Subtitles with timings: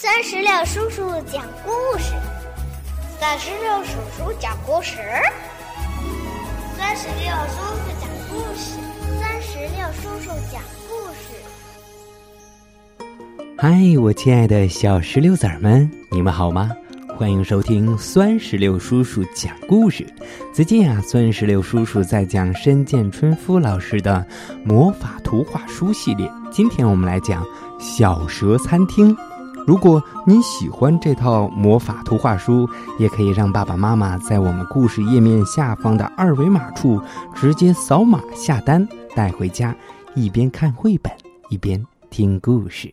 [0.00, 2.12] 三十六叔叔讲故事，
[3.18, 4.96] 三十六叔叔讲故事，
[6.76, 8.78] 三十六叔叔讲故事，
[9.20, 11.34] 三十六叔叔讲故事。
[13.58, 16.70] 嗨，我亲爱的小石榴子们，你们好吗？
[17.16, 20.06] 欢迎收听酸石榴叔叔讲故事。
[20.54, 24.24] 最近啊，酸石榴叔叔在讲深见春夫老师的
[24.62, 26.30] 魔法图画书系列。
[26.52, 27.42] 今天我们来讲
[27.80, 29.12] 《小蛇餐厅》。
[29.68, 32.66] 如果你喜欢这套魔法图画书，
[32.98, 36.98] 也可以让爸爸妈妈在我们故事页面下方的二维码处
[37.34, 39.76] 直接扫码下单，带回家，
[40.14, 41.12] 一边看绘本
[41.50, 42.90] 一边听故事。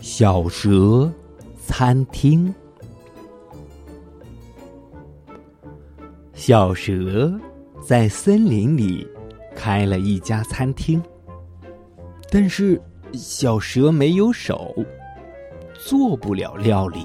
[0.00, 1.10] 小蛇
[1.64, 2.54] 餐厅。
[6.34, 7.32] 小蛇
[7.80, 9.08] 在森林里
[9.58, 11.02] 开了一家餐厅，
[12.30, 12.80] 但是
[13.12, 14.72] 小蛇没有手，
[15.74, 17.04] 做不了料理。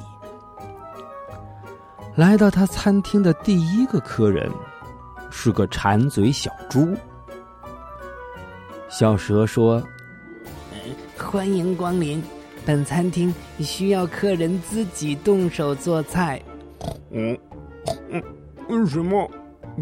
[2.16, 4.48] 来到他餐厅的第一个客人
[5.32, 6.96] 是个馋嘴小猪。
[8.88, 9.82] 小蛇说
[11.18, 12.24] ：“欢迎光临。”
[12.66, 16.42] 本餐厅需要客人自己动手做菜。
[17.10, 17.38] 嗯
[18.10, 18.24] 嗯，
[18.70, 19.30] 为什么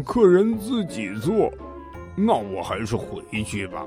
[0.04, 1.52] 客人自己做？
[2.14, 3.86] 那我还是回去吧。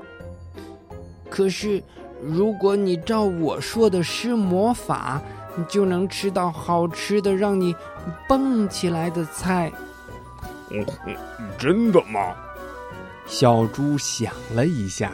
[1.28, 1.82] 可是，
[2.22, 5.20] 如果你照我说的施魔法，
[5.68, 7.74] 就能吃到好吃的、让你
[8.28, 9.72] 蹦起来的菜。
[10.70, 10.84] 嗯，
[11.58, 12.34] 真的吗？
[13.26, 15.12] 小猪想了一下，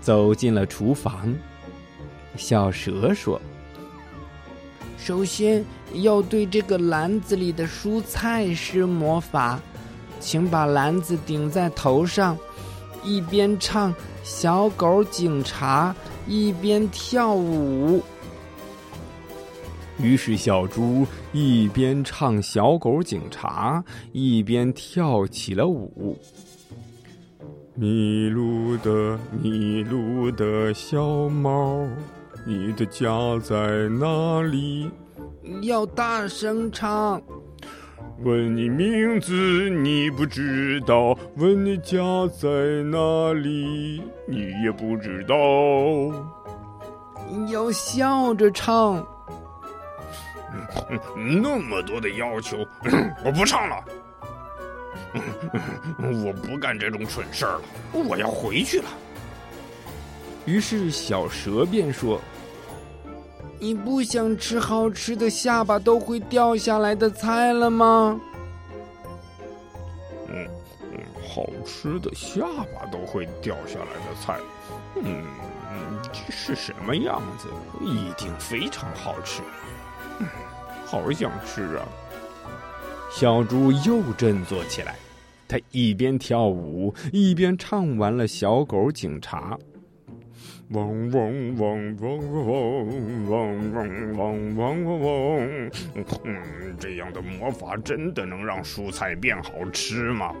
[0.00, 1.34] 走进了厨房。
[2.36, 3.40] 小蛇说
[4.98, 9.58] ：“首先要对这个篮子里的蔬菜施魔法，
[10.20, 12.36] 请把篮子顶在头上，
[13.02, 15.94] 一边唱《小狗警察》，
[16.30, 18.02] 一边跳舞。”
[19.98, 23.82] 于是小猪一边唱《小狗警察》，
[24.12, 26.16] 一边跳起了舞。
[27.74, 31.86] 迷路的迷路的小猫。
[32.46, 33.06] 你的家
[33.42, 33.54] 在
[33.88, 34.90] 哪里？
[35.62, 37.20] 要大声唱。
[38.22, 41.98] 问你名字，你不知道；问你家
[42.38, 42.48] 在
[42.84, 45.34] 哪里，你也不知道。
[47.30, 49.06] 你要笑着唱。
[51.16, 52.58] 那么多的要求，
[53.24, 53.84] 我不唱了。
[56.00, 58.90] 我不干这种蠢事儿了，我要回去了。
[60.44, 62.20] 于是小蛇便说
[63.60, 68.18] ：“你不想吃好吃的下巴都会掉下来的菜了吗
[70.28, 70.48] ？”“嗯
[70.92, 70.98] 嗯，
[71.28, 72.40] 好吃的下
[72.74, 74.38] 巴都会掉下来的菜，
[75.02, 75.22] 嗯，
[76.10, 77.48] 这是什么样子？
[77.82, 79.42] 一定非常好吃，
[80.18, 80.26] 嗯
[80.86, 81.86] 好想吃啊！”
[83.12, 84.96] 小猪又振作起来，
[85.46, 89.58] 他一边跳舞一边唱完了《小狗警察》。
[90.72, 95.70] 嗡嗡嗡嗡嗡嗡嗡嗡嗡嗡，
[96.22, 100.32] 嗯，这样的魔法真的能让蔬菜变好吃吗？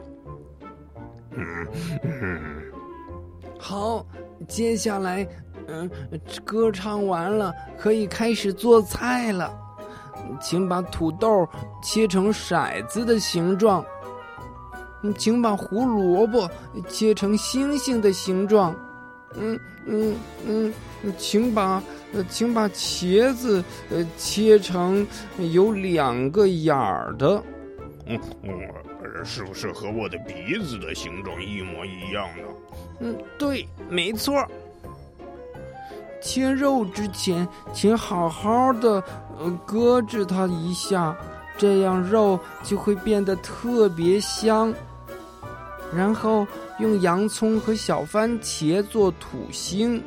[1.32, 1.66] 嗯
[2.04, 2.40] 嗯，
[3.58, 4.06] 好，
[4.46, 5.26] 接下来，
[5.66, 5.90] 嗯，
[6.44, 9.52] 歌唱完了，可以开始做菜了。
[10.40, 11.48] 请把土豆
[11.82, 13.84] 切成骰子的形状，
[15.18, 16.48] 请把胡萝卜
[16.86, 18.76] 切成星星的形状。
[19.36, 20.74] 嗯嗯嗯，
[21.16, 21.82] 请把
[22.12, 25.06] 呃，请把茄子呃切成
[25.52, 27.42] 有两个眼儿的。
[28.06, 28.50] 嗯嗯，
[29.24, 32.42] 是不是和我的鼻子的形状一模一样呢？
[33.00, 34.44] 嗯，对，没错。
[36.20, 39.02] 切肉之前，请好好的
[39.38, 41.16] 呃搁置它一下，
[41.56, 44.74] 这样肉就会变得特别香。
[45.94, 46.46] 然后
[46.78, 50.02] 用洋葱和小番茄做土星。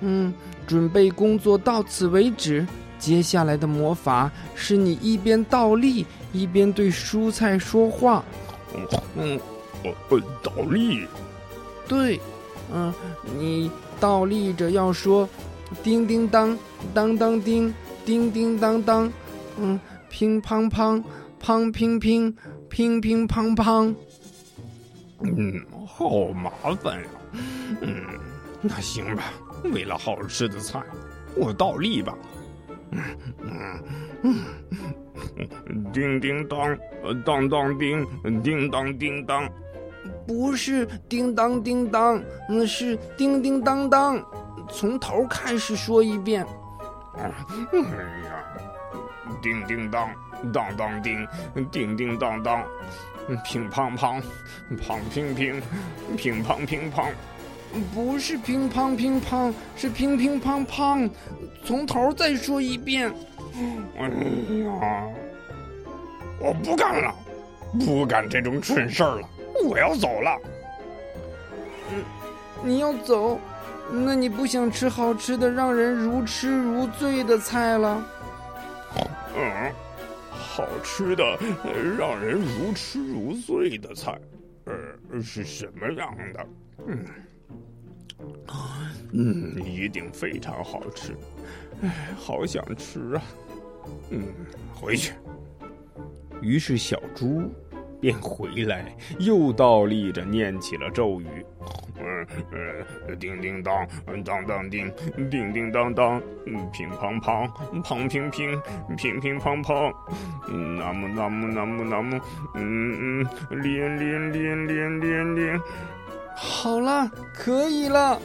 [0.00, 0.32] 嗯，
[0.66, 2.66] 准备工作到此为止。
[2.98, 8.24] 接下来的魔法是你一边倒立一边对蔬菜说话。
[9.16, 9.38] 嗯，
[10.08, 11.06] 我倒立。
[11.86, 12.20] 对，
[12.72, 12.92] 嗯，
[13.38, 13.70] 你
[14.00, 15.28] 倒立着要说：
[15.82, 16.58] 叮叮当，
[16.92, 17.72] 当当叮，
[18.04, 19.12] 叮叮当当。
[19.58, 19.78] 嗯，
[20.10, 21.02] 乒乓乓，
[21.42, 22.36] 乓乒乒，
[22.68, 23.94] 乒乒乓乓。
[25.20, 26.50] 嗯，好麻
[26.82, 27.08] 烦呀。
[27.80, 28.04] 嗯，
[28.60, 29.24] 那行吧，
[29.72, 30.82] 为了好吃的菜，
[31.36, 32.14] 我倒立吧。
[32.90, 33.02] 嗯
[33.42, 34.34] 嗯
[35.36, 36.78] 嗯，叮叮当，
[37.24, 38.06] 当当叮，
[38.42, 39.48] 叮当叮当。
[40.26, 44.22] 不是叮当叮当，那是叮叮当当。
[44.70, 46.46] 从头开始说一遍。
[47.16, 47.34] 哎呀，
[49.42, 50.08] 叮叮当，
[50.52, 51.26] 当当叮，
[51.70, 52.62] 叮叮当当，
[53.44, 54.22] 乒乓乓，
[54.80, 55.62] 乓乒乒，
[56.16, 57.06] 乒乓乒乓。
[57.94, 61.10] 不是乒乓乒乓，是乒乒乓乓。
[61.64, 63.12] 从头再说一遍。
[63.98, 65.06] 哎呀，
[66.40, 67.14] 我不干了，
[67.84, 69.28] 不干这种蠢事儿了，
[69.64, 70.38] 我要走了。
[71.90, 72.02] 嗯，
[72.62, 73.38] 你要走，
[73.90, 78.02] 那你不想吃好吃的、让人如痴如醉的菜了？
[79.36, 79.72] 嗯，
[80.58, 81.38] 好吃的、
[81.96, 84.20] 让人如痴如醉的菜，
[84.64, 86.46] 呃，是什么样的？
[86.88, 87.04] 嗯。
[89.12, 91.16] 嗯，一定非常好吃，
[91.80, 93.22] 哎，好想吃啊！
[94.10, 94.24] 嗯，
[94.74, 95.12] 回去。
[96.42, 97.48] 于是小猪
[98.00, 101.26] 便回来，又倒立着念起了咒语：
[101.98, 103.86] 嗯嗯，叮叮当，
[104.24, 104.90] 当当叮，
[105.30, 106.20] 叮叮当当，
[106.72, 107.48] 乒乓乓，
[107.82, 108.60] 乓乒乒，
[108.96, 109.92] 乒乒乓乓，
[110.48, 112.20] 南无南无南无南无，
[112.54, 113.26] 嗯嗯，
[113.62, 115.60] 连连连连连连。
[116.34, 118.20] 好了，可以了。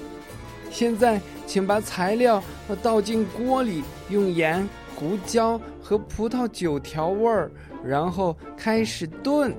[0.70, 2.42] 现在，请把材料
[2.82, 7.52] 倒进锅里，用盐、胡椒和葡萄酒调味儿，
[7.84, 9.56] 然后开始炖。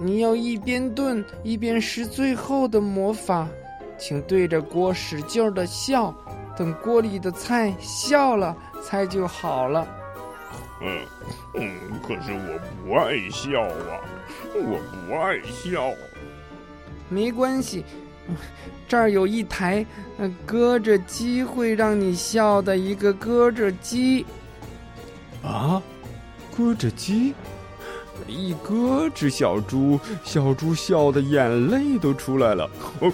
[0.00, 3.48] 你要一边炖一边施最后的魔法，
[3.98, 6.14] 请对着锅使劲的笑，
[6.56, 9.86] 等锅里的菜笑了，菜就好了。
[10.82, 11.00] 嗯
[11.54, 14.00] 嗯，可是我不爱笑啊，
[14.54, 15.90] 我不爱笑。
[17.08, 17.82] 没关系，
[18.88, 19.84] 这儿有一台
[20.18, 24.24] 呃搁着机会让你笑的一个搁着机。
[25.42, 25.82] 啊，
[26.56, 27.34] 搁着机，
[28.26, 32.68] 一搁着小猪，小猪笑的眼泪都出来了。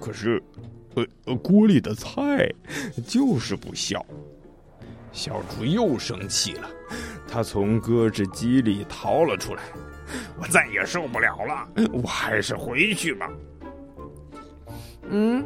[0.00, 0.42] 可是，
[1.24, 2.52] 呃，锅里的菜
[3.06, 4.04] 就是不笑。
[5.16, 6.68] 小猪又生气了，
[7.26, 9.62] 他从搁置机里逃了出来。
[10.38, 13.28] 我再也受不了了，我还是回去吧。
[15.08, 15.42] 嗯，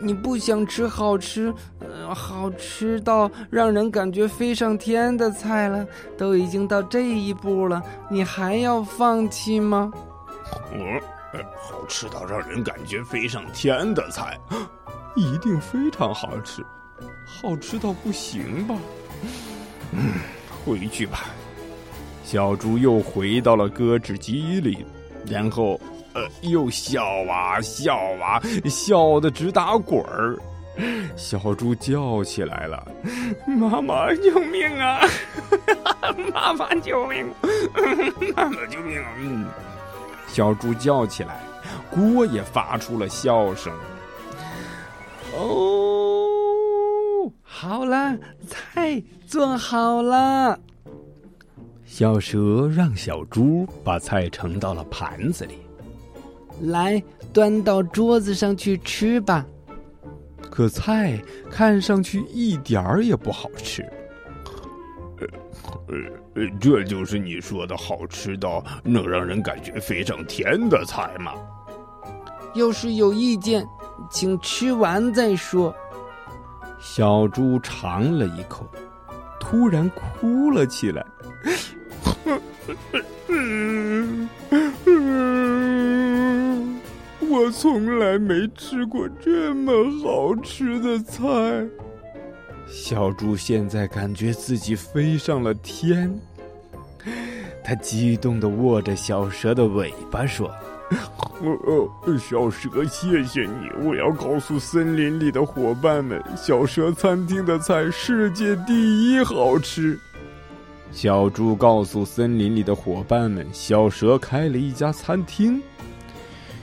[0.00, 5.86] 你不想吃好吃，呃，好吃到让人感觉飞上天的菜了？
[6.16, 9.92] 都已经到这一步了，你还要放弃吗？
[10.72, 11.00] 嗯，
[11.54, 14.40] 好吃到让人感觉飞上天的菜，
[15.14, 16.64] 一定非常好吃，
[17.24, 18.74] 好吃到不行吧？
[19.92, 20.14] 嗯，
[20.64, 21.24] 回去吧。
[22.24, 24.84] 小猪又回到了搁置机里，
[25.26, 25.78] 然后，
[26.14, 28.40] 呃，又笑啊笑啊，
[28.70, 30.38] 笑得直打滚儿。
[31.16, 32.86] 小猪叫起来了
[33.46, 35.00] ：“妈妈，救命啊！
[36.32, 37.26] 妈妈，救命！
[38.34, 39.44] 妈妈，救命！”嗯，
[40.26, 41.42] 小猪叫起来，
[41.90, 43.70] 锅也发出了笑声。
[45.34, 45.71] 哦，
[47.62, 48.18] 好了，
[48.48, 50.58] 菜做好了。
[51.84, 55.54] 小蛇让小猪把菜盛到了盘子里，
[56.60, 57.00] 来
[57.32, 59.46] 端到桌子上去吃吧。
[60.50, 61.16] 可菜
[61.52, 63.80] 看上去一点儿也不好吃。
[65.20, 65.28] 呃
[66.34, 71.32] 呃，这就是你说的好吃到能让人感觉非常甜的菜吗？
[72.56, 73.64] 要是有意见，
[74.10, 75.72] 请吃完再说。
[76.84, 78.66] 小猪尝了一口，
[79.38, 81.06] 突然哭了起来。
[87.20, 89.72] 我从来没吃过这么
[90.02, 91.22] 好吃的菜。
[92.66, 96.12] 小猪现在感觉自己飞上了天，
[97.62, 100.50] 他激动的握着小蛇的尾巴说
[101.42, 103.84] ：“呃呃，小蛇，谢谢你！
[103.84, 109.98] 我要告诉森林里的伙伴们，小蛇餐厅的菜世界第一好吃。”
[110.92, 115.60] 小猪告诉森林里的伙伴们：“小蛇开了一家餐厅。”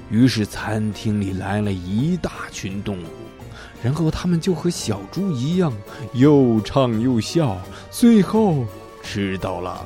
[0.09, 3.07] 于是，餐厅里来了一大群动物，
[3.83, 5.73] 然后他们就和小猪一样，
[6.13, 7.57] 又唱又笑，
[7.91, 8.65] 最后
[9.01, 9.85] 吃到了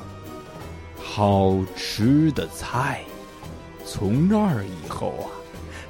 [1.02, 3.02] 好吃的菜。
[3.86, 5.28] 从那儿以后啊，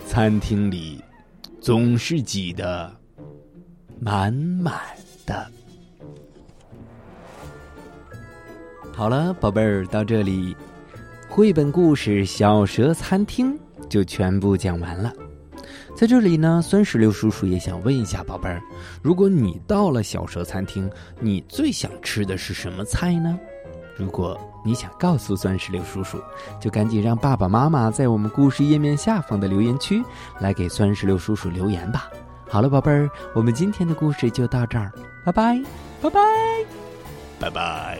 [0.06, 1.02] 餐厅里
[1.60, 2.94] 总是挤得
[4.00, 4.74] 满满
[5.24, 5.46] 的。
[8.92, 10.56] 好了，宝贝儿，到这里，
[11.28, 13.54] 绘本故事《小蛇餐厅》
[13.88, 15.12] 就全部讲完了。
[15.96, 18.60] 在这里呢，酸石榴叔叔也想问一下宝贝儿，
[19.02, 23.38] 如果你到了小蛇餐厅，你最想吃的是什么菜呢？
[23.96, 26.20] 如果你想告诉酸石榴叔叔，
[26.60, 30.02] 就赶紧让爸爸妈妈在我们故事页面下方的留言区
[30.40, 32.08] 来给酸石榴叔叔留言吧。
[32.48, 34.92] 好了，宝贝儿，我们今天的故事就到这儿，
[35.24, 35.62] 拜拜，
[36.00, 36.20] 拜拜，
[37.40, 37.98] 拜拜。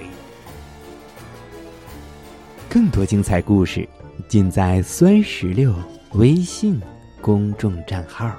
[2.69, 3.89] 更多精彩故事
[4.29, 5.73] 尽在酸石榴
[6.15, 6.81] 微信
[7.21, 8.31] 公众账号。